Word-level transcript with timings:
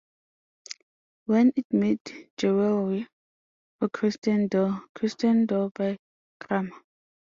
When 1.25 1.53
it 1.55 1.67
made 1.71 1.99
jewelry 2.35 3.07
for 3.77 3.89
Christian 3.89 4.49
Dior, 4.49 4.83
"Christian 4.95 5.45
Dior 5.45 5.71
by 5.75 5.99
Kramer". 6.39 6.71